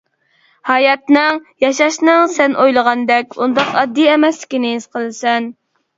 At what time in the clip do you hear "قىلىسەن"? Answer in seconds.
4.97-5.53